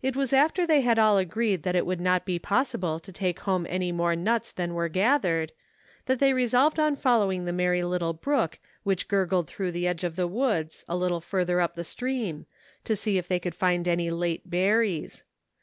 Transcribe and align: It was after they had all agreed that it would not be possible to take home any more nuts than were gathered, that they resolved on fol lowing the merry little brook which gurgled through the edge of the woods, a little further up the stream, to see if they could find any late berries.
It 0.00 0.16
was 0.16 0.32
after 0.32 0.66
they 0.66 0.80
had 0.80 0.98
all 0.98 1.18
agreed 1.18 1.62
that 1.62 1.76
it 1.76 1.84
would 1.84 2.00
not 2.00 2.24
be 2.24 2.38
possible 2.38 2.98
to 2.98 3.12
take 3.12 3.40
home 3.40 3.66
any 3.68 3.92
more 3.92 4.16
nuts 4.16 4.50
than 4.50 4.72
were 4.72 4.88
gathered, 4.88 5.52
that 6.06 6.20
they 6.20 6.32
resolved 6.32 6.80
on 6.80 6.96
fol 6.96 7.18
lowing 7.18 7.44
the 7.44 7.52
merry 7.52 7.82
little 7.82 8.14
brook 8.14 8.58
which 8.82 9.08
gurgled 9.08 9.46
through 9.46 9.72
the 9.72 9.86
edge 9.86 10.04
of 10.04 10.16
the 10.16 10.26
woods, 10.26 10.86
a 10.88 10.96
little 10.96 11.20
further 11.20 11.60
up 11.60 11.74
the 11.74 11.84
stream, 11.84 12.46
to 12.84 12.96
see 12.96 13.18
if 13.18 13.28
they 13.28 13.38
could 13.38 13.54
find 13.54 13.86
any 13.86 14.08
late 14.10 14.48
berries. 14.48 15.24